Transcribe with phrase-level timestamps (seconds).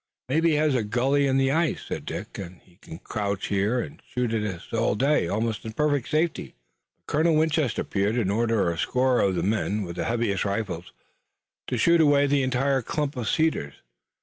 [0.29, 3.79] "Maybe he has a gully in the ice," said Dick, "and he can crouch here
[3.79, 6.55] and shoot at us all day, almost in perfect safety."
[7.05, 10.91] But Colonel Winchester appeared and ordered a score of the men, with the heaviest rifles,
[11.67, 13.75] to shoot away the entire clump of cedars.